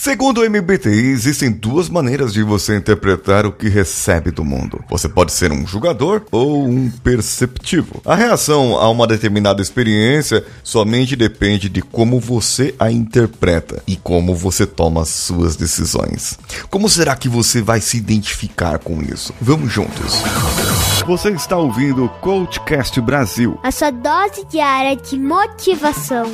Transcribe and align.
Segundo 0.00 0.42
o 0.42 0.48
MBTI, 0.48 1.08
existem 1.08 1.50
duas 1.50 1.88
maneiras 1.88 2.32
de 2.32 2.40
você 2.44 2.76
interpretar 2.76 3.44
o 3.44 3.50
que 3.50 3.68
recebe 3.68 4.30
do 4.30 4.44
mundo. 4.44 4.80
Você 4.88 5.08
pode 5.08 5.32
ser 5.32 5.50
um 5.50 5.66
julgador 5.66 6.22
ou 6.30 6.68
um 6.68 6.88
perceptivo. 6.88 8.00
A 8.04 8.14
reação 8.14 8.76
a 8.76 8.88
uma 8.88 9.08
determinada 9.08 9.60
experiência 9.60 10.46
somente 10.62 11.16
depende 11.16 11.68
de 11.68 11.82
como 11.82 12.20
você 12.20 12.76
a 12.78 12.92
interpreta 12.92 13.82
e 13.88 13.96
como 13.96 14.36
você 14.36 14.64
toma 14.64 15.04
suas 15.04 15.56
decisões. 15.56 16.38
Como 16.70 16.88
será 16.88 17.16
que 17.16 17.28
você 17.28 17.60
vai 17.60 17.80
se 17.80 17.96
identificar 17.96 18.78
com 18.78 19.02
isso? 19.02 19.34
Vamos 19.40 19.72
juntos. 19.72 20.22
Você 21.08 21.30
está 21.30 21.56
ouvindo 21.56 22.04
o 22.04 22.08
Coachcast 22.08 23.00
Brasil. 23.00 23.58
A 23.64 23.72
sua 23.72 23.90
dose 23.90 24.46
diária 24.48 24.94
de 24.94 25.18
motivação. 25.18 26.32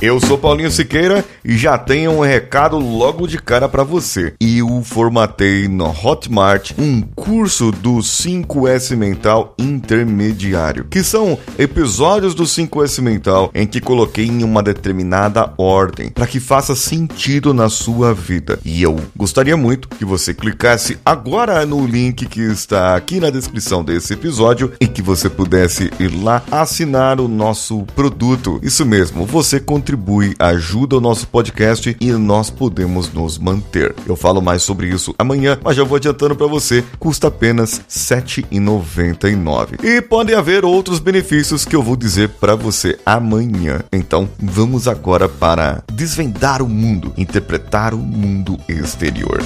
Eu 0.00 0.18
sou 0.18 0.38
Paulinho 0.38 0.70
Siqueira 0.70 1.22
e 1.44 1.58
já 1.58 1.76
tenho 1.76 2.12
um 2.12 2.20
recado 2.20 2.78
logo 2.78 3.26
de 3.26 3.36
cara 3.36 3.68
para 3.68 3.84
você. 3.84 4.32
Eu 4.40 4.82
formatei 4.82 5.68
no 5.68 5.90
Hotmart 5.90 6.72
um 6.78 7.02
curso 7.02 7.70
do 7.70 7.96
5S 7.96 8.96
Mental 8.96 9.54
Intermediário, 9.58 10.86
que 10.86 11.04
são 11.04 11.38
episódios 11.58 12.34
do 12.34 12.44
5S 12.44 13.02
Mental 13.02 13.50
em 13.54 13.66
que 13.66 13.78
coloquei 13.78 14.24
em 14.24 14.42
uma 14.42 14.62
determinada 14.62 15.52
ordem 15.58 16.08
para 16.08 16.26
que 16.26 16.40
faça 16.40 16.74
sentido 16.74 17.52
na 17.52 17.68
sua 17.68 18.14
vida. 18.14 18.58
E 18.64 18.82
eu 18.82 18.98
gostaria 19.14 19.56
muito 19.56 19.86
que 19.86 20.06
você 20.06 20.32
clicasse 20.32 20.96
agora 21.04 21.66
no 21.66 21.86
link 21.86 22.24
que 22.24 22.40
está 22.40 22.96
aqui 22.96 23.20
na 23.20 23.28
descrição 23.28 23.84
desse 23.84 24.14
episódio 24.14 24.72
e 24.80 24.86
que 24.86 25.02
você 25.02 25.28
pudesse 25.28 25.90
ir 26.00 26.08
lá 26.08 26.42
assinar 26.50 27.20
o 27.20 27.28
nosso 27.28 27.82
produto. 27.94 28.58
Isso 28.62 28.86
mesmo, 28.86 29.26
você 29.26 29.60
contribui 29.60 29.89
contribui, 29.90 30.34
ajuda 30.38 30.96
o 30.96 31.00
nosso 31.00 31.26
podcast 31.26 31.96
e 32.00 32.12
nós 32.12 32.48
podemos 32.48 33.12
nos 33.12 33.38
manter. 33.38 33.94
Eu 34.06 34.14
falo 34.14 34.40
mais 34.40 34.62
sobre 34.62 34.88
isso 34.88 35.14
amanhã, 35.18 35.58
mas 35.62 35.76
já 35.76 35.82
vou 35.82 35.96
adiantando 35.96 36.36
para 36.36 36.46
você, 36.46 36.84
custa 36.98 37.26
apenas 37.26 37.78
R$ 37.78 37.84
7,99. 37.88 39.82
E 39.82 40.00
podem 40.00 40.36
haver 40.36 40.64
outros 40.64 41.00
benefícios 41.00 41.64
que 41.64 41.74
eu 41.74 41.82
vou 41.82 41.96
dizer 41.96 42.28
para 42.28 42.54
você 42.54 42.98
amanhã. 43.04 43.82
Então, 43.92 44.28
vamos 44.38 44.86
agora 44.86 45.28
para 45.28 45.82
desvendar 45.92 46.62
o 46.62 46.68
mundo, 46.68 47.12
interpretar 47.16 47.92
o 47.92 47.98
mundo 47.98 48.58
exterior. 48.68 49.42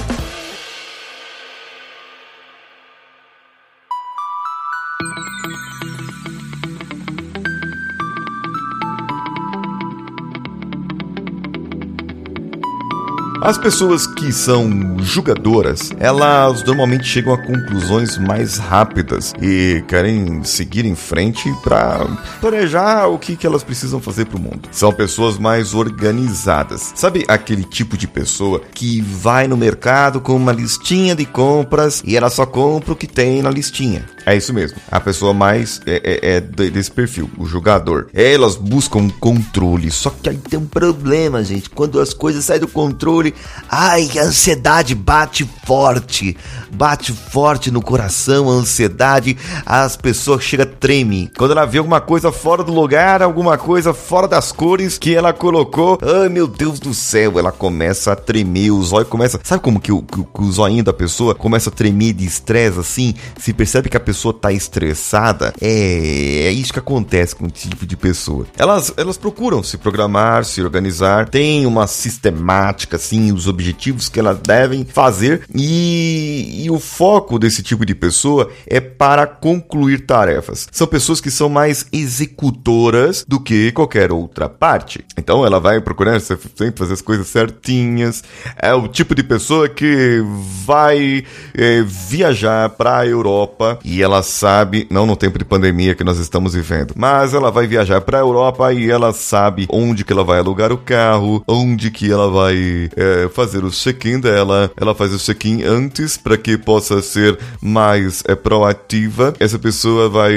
As 13.45 13.59
pessoas 13.59 14.07
que 14.07 14.33
são 14.33 14.97
julgadoras, 14.97 15.91
elas 15.99 16.63
normalmente 16.63 17.03
chegam 17.03 17.31
a 17.31 17.37
conclusões 17.37 18.17
mais 18.17 18.57
rápidas 18.57 19.35
e 19.39 19.83
querem 19.87 20.43
seguir 20.43 20.83
em 20.83 20.95
frente 20.95 21.53
para 21.63 22.07
planejar 22.41 23.05
o 23.05 23.19
que, 23.19 23.35
que 23.35 23.45
elas 23.45 23.63
precisam 23.63 24.01
fazer 24.01 24.25
para 24.25 24.37
o 24.37 24.41
mundo. 24.41 24.67
São 24.71 24.91
pessoas 24.91 25.37
mais 25.37 25.75
organizadas. 25.75 26.91
Sabe 26.95 27.23
aquele 27.27 27.63
tipo 27.63 27.95
de 27.95 28.07
pessoa 28.07 28.63
que 28.73 28.99
vai 29.01 29.47
no 29.47 29.55
mercado 29.55 30.19
com 30.19 30.35
uma 30.35 30.51
listinha 30.51 31.15
de 31.15 31.27
compras 31.27 32.01
e 32.03 32.17
ela 32.17 32.31
só 32.31 32.47
compra 32.47 32.93
o 32.93 32.95
que 32.95 33.05
tem 33.05 33.43
na 33.43 33.51
listinha? 33.51 34.05
É 34.25 34.35
isso 34.35 34.51
mesmo. 34.51 34.79
A 34.89 34.99
pessoa 34.99 35.35
mais 35.35 35.79
é, 35.85 36.19
é, 36.23 36.35
é 36.37 36.41
desse 36.41 36.89
perfil, 36.89 37.29
o 37.37 37.45
jogador. 37.45 38.07
Elas 38.11 38.55
buscam 38.55 39.07
controle. 39.19 39.91
Só 39.91 40.09
que 40.09 40.29
aí 40.29 40.37
tem 40.37 40.57
um 40.57 40.65
problema, 40.65 41.43
gente. 41.43 41.69
Quando 41.69 41.99
as 41.99 42.11
coisas 42.11 42.43
saem 42.43 42.59
do 42.59 42.67
controle, 42.67 43.34
ai, 43.69 44.09
a 44.17 44.23
ansiedade 44.23 44.95
bate 44.95 45.49
forte. 45.65 46.37
Bate 46.71 47.13
forte 47.13 47.71
no 47.71 47.81
coração, 47.81 48.49
a 48.49 48.53
ansiedade. 48.53 49.37
As 49.65 49.95
pessoas 49.95 50.43
chega 50.43 50.65
treme. 50.65 51.31
Quando 51.37 51.51
ela 51.51 51.65
vê 51.65 51.77
alguma 51.77 52.01
coisa 52.01 52.31
fora 52.31 52.63
do 52.63 52.73
lugar, 52.73 53.21
alguma 53.21 53.57
coisa 53.57 53.93
fora 53.93 54.27
das 54.27 54.51
cores 54.51 54.97
que 54.97 55.15
ela 55.15 55.31
colocou, 55.31 55.97
ai 56.01 56.29
meu 56.29 56.47
Deus 56.47 56.79
do 56.79 56.93
céu, 56.93 57.39
ela 57.39 57.51
começa 57.51 58.11
a 58.11 58.15
tremer, 58.15 58.71
o 58.71 58.83
zóio 58.83 59.05
começa. 59.05 59.39
Sabe 59.43 59.61
como 59.61 59.79
que 59.79 59.91
o, 59.91 60.01
que, 60.01 60.23
que 60.23 60.41
o 60.41 60.83
da 60.83 60.93
pessoa 60.93 61.33
começa 61.33 61.69
a 61.69 61.73
tremer 61.73 62.13
de 62.13 62.25
estresse 62.25 62.79
assim? 62.79 63.13
Se 63.39 63.53
percebe 63.53 63.89
que 63.89 63.97
a 63.97 64.01
pessoa 64.01 64.33
tá 64.33 64.51
estressada, 64.51 65.53
é, 65.61 66.47
é 66.47 66.51
isso 66.51 66.73
que 66.73 66.79
acontece 66.79 67.35
com 67.35 67.45
esse 67.45 67.69
tipo 67.69 67.85
de 67.85 67.95
pessoa. 67.95 68.45
Elas, 68.57 68.93
elas 68.97 69.17
procuram 69.17 69.63
se 69.63 69.77
programar, 69.77 70.43
se 70.45 70.61
organizar, 70.61 71.29
tem 71.29 71.65
uma 71.65 71.87
sistemática, 71.87 72.97
assim, 72.97 73.14
os 73.31 73.47
objetivos 73.47 74.09
que 74.09 74.19
elas 74.19 74.39
devem 74.39 74.85
fazer 74.85 75.43
e, 75.53 76.63
e 76.63 76.71
o 76.71 76.79
foco 76.79 77.39
desse 77.39 77.61
tipo 77.61 77.85
de 77.85 77.95
pessoa 77.95 78.49
é 78.67 78.79
para 78.79 79.25
concluir 79.27 80.05
tarefas. 80.05 80.67
São 80.71 80.87
pessoas 80.87 81.21
que 81.21 81.31
são 81.31 81.49
mais 81.49 81.85
executoras 81.91 83.25
do 83.27 83.39
que 83.39 83.71
qualquer 83.71 84.11
outra 84.11 84.49
parte. 84.49 85.03
Então 85.17 85.45
ela 85.45 85.59
vai 85.59 85.81
procurando 85.81 86.19
sempre 86.19 86.73
fazer 86.75 86.93
as 86.93 87.01
coisas 87.01 87.27
certinhas. 87.27 88.23
É 88.57 88.73
o 88.73 88.87
tipo 88.87 89.15
de 89.15 89.23
pessoa 89.23 89.67
que 89.69 90.23
vai 90.65 91.23
é, 91.53 91.81
viajar 91.83 92.69
para 92.69 92.99
a 92.99 93.07
Europa 93.07 93.79
e 93.83 94.01
ela 94.01 94.23
sabe, 94.23 94.87
não 94.89 95.05
no 95.05 95.15
tempo 95.15 95.37
de 95.37 95.45
pandemia 95.45 95.95
que 95.95 96.03
nós 96.03 96.17
estamos 96.17 96.53
vivendo, 96.53 96.93
mas 96.95 97.33
ela 97.33 97.51
vai 97.51 97.67
viajar 97.67 98.01
para 98.01 98.17
a 98.17 98.21
Europa 98.21 98.73
e 98.73 98.89
ela 98.89 99.13
sabe 99.13 99.67
onde 99.69 100.03
que 100.03 100.13
ela 100.13 100.23
vai 100.23 100.39
alugar 100.39 100.71
o 100.71 100.77
carro, 100.77 101.43
onde 101.47 101.91
que 101.91 102.11
ela 102.11 102.29
vai 102.29 102.89
é, 102.95 103.04
fazer 103.33 103.63
o 103.63 103.71
check-in 103.71 104.19
dela. 104.19 104.71
Ela 104.77 104.95
faz 104.95 105.13
o 105.13 105.19
check-in 105.19 105.63
antes 105.63 106.17
para 106.17 106.37
que 106.37 106.57
possa 106.57 107.01
ser 107.01 107.37
mais 107.61 108.23
é, 108.27 108.35
proativa. 108.35 109.33
Essa 109.39 109.57
pessoa 109.59 110.09
vai 110.09 110.33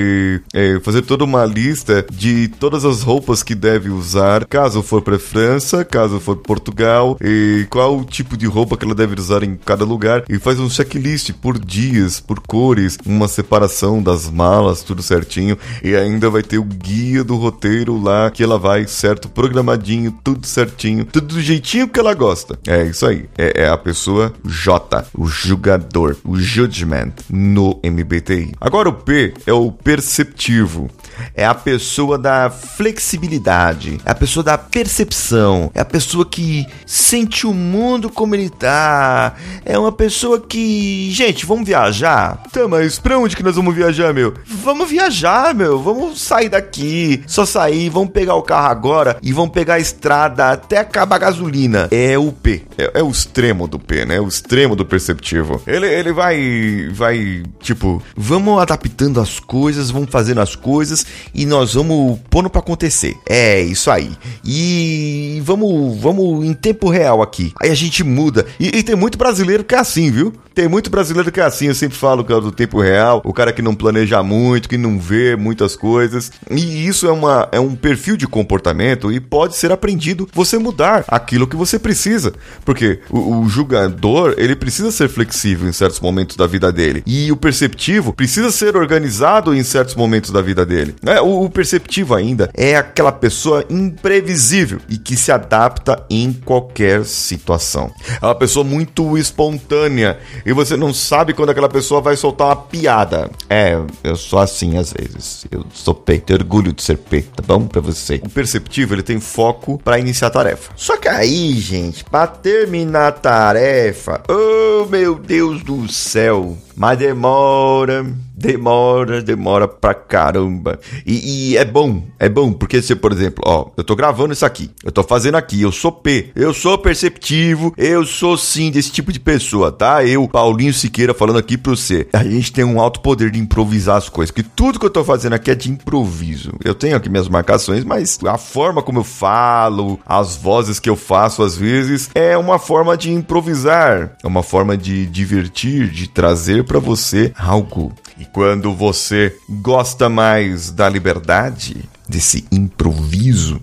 é, 0.54 0.80
fazer 0.80 1.02
toda 1.02 1.24
uma 1.24 1.44
lista 1.44 2.04
de 2.10 2.48
todas 2.48 2.84
as 2.84 3.02
roupas 3.02 3.42
que 3.42 3.54
deve 3.54 3.90
usar, 3.90 4.44
caso 4.46 4.82
for 4.82 5.02
para 5.02 5.18
França, 5.18 5.84
caso 5.84 6.20
for 6.20 6.36
Portugal, 6.36 7.16
e 7.20 7.66
qual 7.70 8.04
tipo 8.04 8.36
de 8.36 8.46
roupa 8.46 8.76
que 8.76 8.84
ela 8.84 8.94
deve 8.94 9.18
usar 9.18 9.42
em 9.42 9.56
cada 9.56 9.84
lugar 9.84 10.24
e 10.28 10.38
faz 10.38 10.58
um 10.58 10.70
checklist 10.70 11.32
por 11.32 11.58
dias, 11.58 12.20
por 12.20 12.40
cores, 12.40 12.98
uma 13.04 13.28
separação 13.28 13.68
separação 13.68 14.02
das 14.02 14.30
malas, 14.30 14.82
tudo 14.82 15.02
certinho. 15.02 15.56
E 15.82 15.94
ainda 15.94 16.30
vai 16.30 16.42
ter 16.42 16.58
o 16.58 16.64
guia 16.64 17.22
do 17.22 17.36
roteiro 17.36 18.00
lá, 18.00 18.30
que 18.30 18.42
ela 18.42 18.58
vai, 18.58 18.86
certo, 18.86 19.28
programadinho, 19.28 20.16
tudo 20.24 20.46
certinho, 20.46 21.04
tudo 21.04 21.34
do 21.34 21.40
jeitinho 21.40 21.88
que 21.88 21.98
ela 22.00 22.14
gosta. 22.14 22.57
É 22.66 22.84
isso 22.84 23.06
aí. 23.06 23.28
É, 23.36 23.64
é 23.64 23.68
a 23.68 23.76
pessoa 23.76 24.32
J, 24.44 25.06
o 25.14 25.26
julgador, 25.26 26.16
o 26.24 26.38
judgment 26.38 27.12
no 27.28 27.80
MBTI. 27.84 28.52
Agora 28.60 28.88
o 28.88 28.92
P 28.92 29.34
é 29.46 29.52
o 29.52 29.70
perceptivo 29.70 30.90
é 31.34 31.44
a 31.44 31.54
pessoa 31.54 32.18
da 32.18 32.50
flexibilidade, 32.50 34.00
é 34.04 34.10
a 34.10 34.14
pessoa 34.14 34.42
da 34.42 34.58
percepção, 34.58 35.70
é 35.74 35.80
a 35.80 35.84
pessoa 35.84 36.24
que 36.24 36.66
sente 36.86 37.46
o 37.46 37.54
mundo 37.54 38.10
como 38.10 38.34
ele 38.34 38.50
tá, 38.50 39.34
é 39.64 39.78
uma 39.78 39.92
pessoa 39.92 40.40
que, 40.40 41.10
gente, 41.12 41.46
vamos 41.46 41.66
viajar? 41.66 42.42
Tá, 42.52 42.66
mas 42.68 42.98
pra 42.98 43.18
onde 43.18 43.36
que 43.36 43.42
nós 43.42 43.56
vamos 43.56 43.74
viajar, 43.74 44.12
meu? 44.12 44.34
Vamos 44.46 44.88
viajar, 44.88 45.54
meu, 45.54 45.80
vamos 45.80 46.20
sair 46.20 46.48
daqui, 46.48 47.22
só 47.26 47.44
sair, 47.44 47.88
vamos 47.88 48.10
pegar 48.10 48.34
o 48.34 48.42
carro 48.42 48.68
agora 48.68 49.18
e 49.22 49.32
vamos 49.32 49.50
pegar 49.50 49.74
a 49.74 49.80
estrada 49.80 50.50
até 50.50 50.78
acabar 50.78 51.16
a 51.16 51.20
gasolina. 51.20 51.88
É 51.90 52.18
o 52.18 52.32
P, 52.32 52.47
é, 52.76 53.00
é 53.00 53.02
o 53.02 53.10
extremo 53.10 53.66
do 53.66 53.78
P, 53.78 54.04
né? 54.04 54.20
O 54.20 54.28
extremo 54.28 54.74
do 54.74 54.84
perceptivo. 54.84 55.60
Ele, 55.66 55.86
ele 55.86 56.12
vai, 56.12 56.88
vai, 56.92 57.42
tipo, 57.60 58.02
vamos 58.16 58.60
adaptando 58.60 59.20
as 59.20 59.38
coisas, 59.38 59.90
vamos 59.90 60.10
fazendo 60.10 60.40
as 60.40 60.56
coisas 60.56 61.06
e 61.34 61.44
nós 61.46 61.74
vamos 61.74 62.18
pondo 62.30 62.48
para 62.50 62.60
acontecer. 62.60 63.16
É 63.28 63.60
isso 63.60 63.90
aí. 63.90 64.10
E 64.44 65.40
vamos, 65.44 65.98
vamos 66.00 66.44
em 66.44 66.54
tempo 66.54 66.88
real 66.88 67.22
aqui. 67.22 67.52
Aí 67.60 67.70
a 67.70 67.74
gente 67.74 68.02
muda. 68.02 68.46
E, 68.58 68.78
e, 68.78 68.82
tem 68.82 68.96
muito 68.96 69.18
brasileiro 69.18 69.64
que 69.64 69.74
é 69.74 69.78
assim, 69.78 70.10
viu? 70.10 70.32
Tem 70.54 70.68
muito 70.68 70.90
brasileiro 70.90 71.30
que 71.30 71.40
é 71.40 71.44
assim. 71.44 71.66
Eu 71.66 71.74
sempre 71.74 71.96
falo 71.96 72.24
que 72.24 72.32
é 72.32 72.40
do 72.40 72.50
tempo 72.50 72.80
real. 72.80 73.22
O 73.24 73.32
cara 73.32 73.52
que 73.52 73.62
não 73.62 73.74
planeja 73.74 74.22
muito, 74.22 74.68
que 74.68 74.76
não 74.76 74.98
vê 74.98 75.36
muitas 75.36 75.76
coisas. 75.76 76.32
E 76.50 76.86
isso 76.86 77.06
é, 77.06 77.12
uma, 77.12 77.48
é 77.52 77.60
um 77.60 77.74
perfil 77.74 78.16
de 78.16 78.26
comportamento 78.26 79.12
e 79.12 79.20
pode 79.20 79.56
ser 79.56 79.70
aprendido 79.70 80.28
você 80.32 80.58
mudar 80.58 81.04
aquilo 81.08 81.46
que 81.46 81.56
você 81.56 81.78
precisa. 81.78 82.32
Porque 82.64 83.00
o, 83.10 83.40
o 83.40 83.48
julgador, 83.48 84.34
ele 84.36 84.54
precisa 84.54 84.90
ser 84.90 85.08
flexível 85.08 85.68
em 85.68 85.72
certos 85.72 86.00
momentos 86.00 86.36
da 86.36 86.46
vida 86.46 86.72
dele. 86.72 87.02
E 87.06 87.30
o 87.32 87.36
perceptivo 87.36 88.12
precisa 88.12 88.50
ser 88.50 88.76
organizado 88.76 89.54
em 89.54 89.62
certos 89.62 89.94
momentos 89.94 90.30
da 90.30 90.40
vida 90.40 90.64
dele. 90.64 90.94
Né? 91.02 91.20
O, 91.20 91.44
o 91.44 91.50
perceptivo 91.50 92.14
ainda 92.14 92.50
é 92.54 92.76
aquela 92.76 93.12
pessoa 93.12 93.64
imprevisível 93.70 94.80
e 94.88 94.98
que 94.98 95.16
se 95.16 95.32
adapta 95.32 96.04
em 96.10 96.32
qualquer 96.32 97.04
situação. 97.04 97.90
É 98.20 98.24
uma 98.24 98.34
pessoa 98.34 98.64
muito 98.64 99.16
espontânea 99.18 100.18
e 100.44 100.52
você 100.52 100.76
não 100.76 100.92
sabe 100.92 101.32
quando 101.32 101.50
aquela 101.50 101.68
pessoa 101.68 102.00
vai 102.00 102.16
soltar 102.16 102.48
uma 102.48 102.56
piada. 102.56 103.30
É, 103.48 103.78
eu 104.04 104.16
sou 104.16 104.38
assim 104.38 104.76
às 104.76 104.92
vezes. 104.92 105.46
Eu 105.50 105.64
sou 105.72 105.94
P, 105.94 106.18
tenho 106.18 106.38
orgulho 106.38 106.72
de 106.72 106.82
ser 106.82 106.96
P, 106.96 107.22
tá 107.22 107.42
bom 107.46 107.66
para 107.66 107.80
você? 107.80 108.20
O 108.24 108.28
perceptivo, 108.28 108.94
ele 108.94 109.02
tem 109.02 109.20
foco 109.20 109.78
para 109.82 109.98
iniciar 109.98 110.28
a 110.28 110.30
tarefa. 110.30 110.72
Só 110.76 110.96
que 110.96 111.08
aí, 111.08 111.54
gente, 111.54 112.04
para 112.04 112.26
terminar 112.28 113.08
a 113.08 113.12
tarefa, 113.12 114.22
oh 114.28 114.86
meu 114.86 115.14
Deus 115.14 115.62
do 115.62 115.90
céu, 115.90 116.56
mas 116.78 116.98
demora 116.98 118.06
demora, 118.38 119.20
demora 119.20 119.66
pra 119.66 119.92
caramba. 119.92 120.78
E, 121.04 121.50
e, 121.50 121.56
é 121.56 121.64
bom, 121.64 122.04
é 122.18 122.28
bom, 122.28 122.52
porque 122.52 122.80
se, 122.80 122.94
por 122.94 123.10
exemplo, 123.10 123.42
ó, 123.44 123.70
eu 123.76 123.82
tô 123.82 123.96
gravando 123.96 124.32
isso 124.32 124.46
aqui, 124.46 124.70
eu 124.84 124.92
tô 124.92 125.02
fazendo 125.02 125.34
aqui, 125.34 125.60
eu 125.60 125.72
sou 125.72 125.90
P, 125.90 126.30
eu 126.36 126.54
sou 126.54 126.78
perceptivo, 126.78 127.74
eu 127.76 128.06
sou 128.06 128.38
sim 128.38 128.70
desse 128.70 128.92
tipo 128.92 129.12
de 129.12 129.18
pessoa, 129.18 129.72
tá? 129.72 130.04
Eu, 130.04 130.28
Paulinho 130.28 130.72
Siqueira, 130.72 131.12
falando 131.12 131.38
aqui 131.38 131.58
pra 131.58 131.72
você. 131.72 132.06
A 132.12 132.22
gente 132.22 132.52
tem 132.52 132.64
um 132.64 132.80
alto 132.80 133.00
poder 133.00 133.30
de 133.32 133.40
improvisar 133.40 133.96
as 133.96 134.08
coisas, 134.08 134.30
que 134.30 134.44
tudo 134.44 134.78
que 134.78 134.86
eu 134.86 134.90
tô 134.90 135.02
fazendo 135.02 135.32
aqui 135.32 135.50
é 135.50 135.54
de 135.56 135.70
improviso. 135.70 136.52
Eu 136.64 136.74
tenho 136.74 136.96
aqui 136.96 137.08
minhas 137.08 137.28
marcações, 137.28 137.82
mas 137.82 138.20
a 138.24 138.38
forma 138.38 138.82
como 138.82 139.00
eu 139.00 139.04
falo, 139.04 139.98
as 140.06 140.36
vozes 140.36 140.78
que 140.78 140.88
eu 140.88 140.96
faço 140.96 141.42
às 141.42 141.56
vezes, 141.56 142.08
é 142.14 142.38
uma 142.38 142.58
forma 142.58 142.96
de 142.96 143.10
improvisar, 143.10 144.16
é 144.22 144.26
uma 144.26 144.44
forma 144.44 144.76
de 144.76 145.06
divertir, 145.06 145.90
de 145.90 146.08
trazer 146.08 146.64
para 146.68 146.78
você 146.78 147.32
algo 147.34 147.94
e 148.20 148.24
quando 148.24 148.74
você 148.74 149.34
gosta 149.48 150.08
mais 150.08 150.72
da 150.72 150.88
liberdade, 150.88 151.88
desse 152.08 152.44
improviso, 152.50 153.60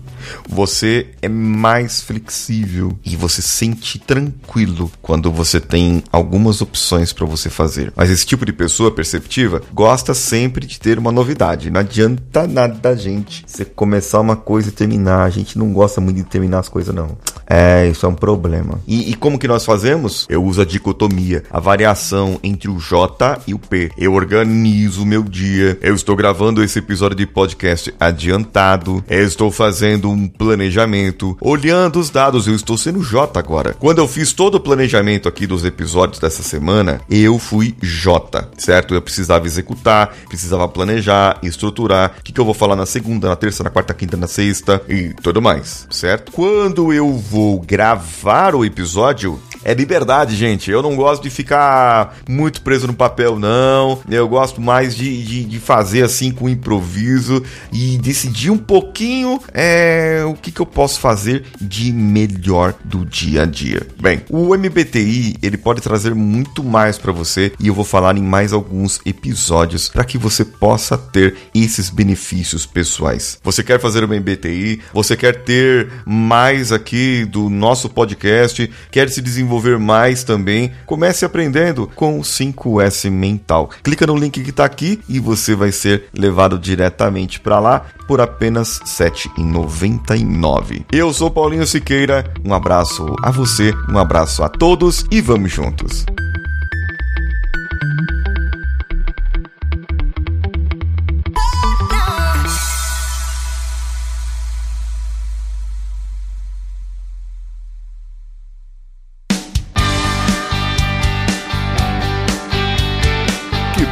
você 0.48 1.08
é 1.20 1.28
mais 1.28 2.00
flexível 2.00 2.98
e 3.04 3.14
você 3.16 3.42
sente 3.42 3.98
tranquilo 3.98 4.90
quando 5.02 5.30
você 5.30 5.60
tem 5.60 6.02
algumas 6.10 6.62
opções 6.62 7.12
para 7.12 7.26
você 7.26 7.50
fazer. 7.50 7.92
Mas 7.94 8.08
esse 8.08 8.24
tipo 8.24 8.46
de 8.46 8.52
pessoa 8.52 8.90
perceptiva 8.90 9.62
gosta 9.74 10.14
sempre 10.14 10.66
de 10.66 10.80
ter 10.80 10.98
uma 10.98 11.12
novidade. 11.12 11.70
Não 11.70 11.80
adianta 11.80 12.46
nada 12.46 12.90
a 12.90 12.96
gente 12.96 13.44
você 13.46 13.64
começar 13.64 14.20
uma 14.20 14.36
coisa 14.36 14.70
e 14.70 14.72
terminar. 14.72 15.24
A 15.24 15.30
gente 15.30 15.58
não 15.58 15.72
gosta 15.72 16.00
muito 16.00 16.16
de 16.16 16.24
terminar 16.24 16.60
as 16.60 16.68
coisas, 16.68 16.94
não. 16.94 17.18
É, 17.48 17.86
isso 17.88 18.04
é 18.04 18.08
um 18.08 18.14
problema. 18.14 18.80
E, 18.86 19.10
e 19.10 19.14
como 19.14 19.38
que 19.38 19.48
nós 19.48 19.64
fazemos? 19.64 20.26
Eu 20.28 20.44
uso 20.44 20.60
a 20.60 20.64
dicotomia, 20.64 21.44
a 21.50 21.60
variação 21.60 22.38
entre 22.42 22.68
o 22.68 22.78
J 22.78 23.40
e 23.46 23.54
o 23.54 23.58
P. 23.58 23.90
Eu 23.96 24.14
organizo 24.14 25.02
o 25.02 25.06
meu 25.06 25.22
dia. 25.22 25.78
Eu 25.80 25.94
estou 25.94 26.16
gravando 26.16 26.62
esse 26.62 26.78
episódio 26.78 27.16
de 27.16 27.26
podcast 27.26 27.94
adiantado. 28.00 29.04
Eu 29.08 29.24
estou 29.24 29.50
fazendo 29.50 30.10
um 30.10 30.26
planejamento, 30.26 31.36
olhando 31.40 32.00
os 32.00 32.10
dados. 32.10 32.46
Eu 32.46 32.54
estou 32.54 32.76
sendo 32.76 33.02
J 33.02 33.38
agora. 33.38 33.74
Quando 33.78 33.98
eu 33.98 34.08
fiz 34.08 34.32
todo 34.32 34.56
o 34.56 34.60
planejamento 34.60 35.28
aqui 35.28 35.46
dos 35.46 35.64
episódios 35.64 36.18
dessa 36.18 36.42
semana, 36.42 37.00
eu 37.08 37.38
fui 37.38 37.74
J, 37.80 38.48
certo? 38.58 38.94
Eu 38.94 39.02
precisava 39.02 39.46
executar, 39.46 40.14
precisava 40.28 40.66
planejar, 40.68 41.38
estruturar. 41.42 42.16
O 42.18 42.22
que, 42.22 42.32
que 42.32 42.40
eu 42.40 42.44
vou 42.44 42.54
falar 42.54 42.76
na 42.76 42.86
segunda, 42.86 43.28
na 43.28 43.36
terça, 43.36 43.62
na 43.62 43.70
quarta, 43.70 43.94
quinta, 43.94 44.16
na 44.16 44.26
sexta 44.26 44.82
e 44.88 45.14
tudo 45.22 45.40
mais, 45.40 45.86
certo? 45.90 46.32
Quando 46.32 46.92
eu 46.92 47.12
vou 47.12 47.35
vou 47.36 47.60
gravar 47.60 48.54
o 48.54 48.64
episódio, 48.64 49.38
é 49.66 49.74
liberdade, 49.74 50.36
gente. 50.36 50.70
Eu 50.70 50.80
não 50.80 50.94
gosto 50.94 51.24
de 51.24 51.28
ficar 51.28 52.18
muito 52.28 52.62
preso 52.62 52.86
no 52.86 52.94
papel, 52.94 53.36
não. 53.36 53.98
Eu 54.08 54.28
gosto 54.28 54.60
mais 54.60 54.94
de, 54.94 55.24
de, 55.24 55.44
de 55.44 55.58
fazer 55.58 56.04
assim 56.04 56.30
com 56.30 56.48
improviso 56.48 57.42
e 57.72 57.98
decidir 57.98 58.50
um 58.50 58.58
pouquinho 58.58 59.40
é, 59.52 60.22
o 60.24 60.34
que, 60.34 60.52
que 60.52 60.60
eu 60.60 60.66
posso 60.66 61.00
fazer 61.00 61.46
de 61.60 61.92
melhor 61.92 62.74
do 62.84 63.04
dia 63.04 63.42
a 63.42 63.44
dia. 63.44 63.84
Bem, 64.00 64.22
o 64.30 64.56
MBTI 64.56 65.34
ele 65.42 65.56
pode 65.56 65.80
trazer 65.80 66.14
muito 66.14 66.62
mais 66.62 66.96
para 66.96 67.10
você 67.10 67.52
e 67.58 67.66
eu 67.66 67.74
vou 67.74 67.84
falar 67.84 68.16
em 68.16 68.22
mais 68.22 68.52
alguns 68.52 69.00
episódios 69.04 69.88
para 69.88 70.04
que 70.04 70.16
você 70.16 70.44
possa 70.44 70.96
ter 70.96 71.34
esses 71.52 71.90
benefícios 71.90 72.64
pessoais. 72.64 73.40
Você 73.42 73.64
quer 73.64 73.80
fazer 73.80 74.04
o 74.04 74.08
MBTI? 74.08 74.80
Você 74.94 75.16
quer 75.16 75.42
ter 75.42 75.90
mais 76.06 76.70
aqui 76.70 77.24
do 77.24 77.50
nosso 77.50 77.88
podcast? 77.88 78.70
Quer 78.92 79.10
se 79.10 79.20
desenvolver 79.20 79.55
desenvolver 79.56 79.78
mais 79.78 80.22
também, 80.22 80.72
comece 80.84 81.24
aprendendo 81.24 81.90
com 81.94 82.18
o 82.18 82.22
5S 82.22 83.10
Mental. 83.10 83.70
Clica 83.82 84.06
no 84.06 84.16
link 84.16 84.42
que 84.42 84.50
está 84.50 84.64
aqui 84.64 85.00
e 85.08 85.18
você 85.18 85.54
vai 85.54 85.72
ser 85.72 86.08
levado 86.16 86.58
diretamente 86.58 87.40
para 87.40 87.58
lá 87.58 87.86
por 88.06 88.20
apenas 88.20 88.78
R$ 88.78 89.10
7,99. 89.10 90.84
Eu 90.92 91.12
sou 91.12 91.30
Paulinho 91.30 91.66
Siqueira, 91.66 92.24
um 92.44 92.54
abraço 92.54 93.06
a 93.22 93.30
você, 93.30 93.72
um 93.90 93.98
abraço 93.98 94.42
a 94.42 94.48
todos 94.48 95.04
e 95.10 95.20
vamos 95.20 95.50
juntos. 95.50 96.04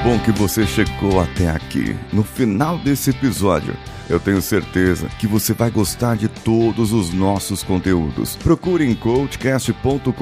Bom 0.05 0.19
que 0.19 0.31
você 0.33 0.67
chegou 0.67 1.19
até 1.19 1.49
aqui. 1.49 1.97
No 2.13 2.23
final 2.23 2.77
desse 2.77 3.09
episódio, 3.09 3.75
eu 4.09 4.21
tenho 4.21 4.43
certeza 4.43 5.09
que 5.19 5.27
você 5.27 5.53
vai 5.53 5.71
gostar 5.71 6.17
de 6.17 6.29
todos 6.29 6.93
os 6.93 7.13
nossos 7.13 7.63
conteúdos. 7.63 8.37
Procure 8.37 8.85
em 8.85 8.95
coachcast.com.br 8.95 10.13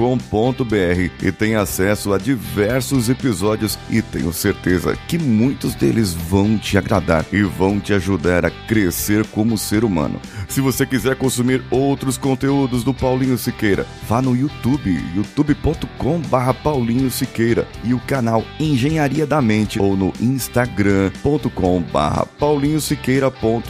e 1.21 1.31
tenha 1.31 1.61
acesso 1.61 2.13
a 2.13 2.17
diversos 2.17 3.09
episódios 3.09 3.77
e 3.89 4.01
tenho 4.01 4.31
certeza 4.33 4.97
que 5.07 5.17
muitos 5.17 5.75
deles 5.75 6.13
vão 6.13 6.57
te 6.57 6.77
agradar 6.77 7.25
e 7.31 7.43
vão 7.43 7.79
te 7.79 7.93
ajudar 7.93 8.45
a 8.45 8.51
crescer 8.51 9.25
como 9.27 9.57
ser 9.57 9.83
humano. 9.83 10.19
Se 10.47 10.61
você 10.61 10.85
quiser 10.85 11.15
consumir 11.15 11.63
outros 11.69 12.17
conteúdos 12.17 12.83
do 12.83 12.93
Paulinho 12.93 13.37
Siqueira, 13.37 13.85
vá 14.07 14.21
no 14.21 14.35
YouTube, 14.35 15.01
youtube.com/barra 15.15 16.53
Paulinho 16.53 17.09
Siqueira 17.09 17.67
e 17.83 17.93
o 17.93 17.99
canal 17.99 18.43
Engenharia 18.59 19.25
da 19.25 19.41
Mente 19.41 19.81
ou 19.81 19.97
no 19.97 20.13
instagram.com/barra 20.19 22.27
Paulinho 22.39 22.79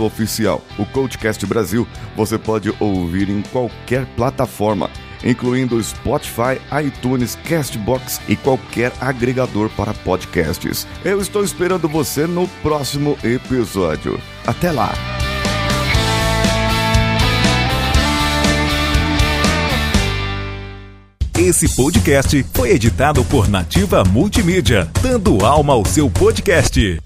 Oficial. 0.04 0.62
O 0.78 0.86
Coachcast 0.86 1.46
Brasil 1.46 1.88
você 2.16 2.38
pode 2.38 2.74
ouvir 2.80 3.30
em 3.30 3.42
qualquer 3.42 4.06
plataforma 4.16 4.90
incluindo 5.24 5.82
Spotify, 5.82 6.60
iTunes, 6.86 7.36
Castbox 7.48 8.20
e 8.28 8.36
qualquer 8.36 8.92
agregador 9.00 9.70
para 9.70 9.94
podcasts. 9.94 10.86
Eu 11.04 11.22
estou 11.22 11.44
esperando 11.44 11.88
você 11.88 12.28
no 12.28 12.48
próximo 12.62 13.18
episódio. 13.24 14.20
Até 14.46 14.72
lá! 14.72 14.94
Esse 21.38 21.76
podcast 21.76 22.46
foi 22.54 22.70
editado 22.72 23.26
por 23.26 23.50
Nativa 23.50 24.04
Multimídia, 24.04 24.88
dando 25.02 25.44
alma 25.44 25.74
ao 25.74 25.84
seu 25.84 26.10
podcast. 26.10 27.02